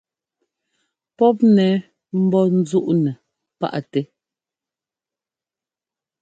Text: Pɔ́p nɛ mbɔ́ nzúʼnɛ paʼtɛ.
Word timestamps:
Pɔ́p 1.17 1.37
nɛ 1.55 1.67
mbɔ́ 2.23 2.43
nzúʼnɛ 2.59 3.11
paʼtɛ. 3.59 4.01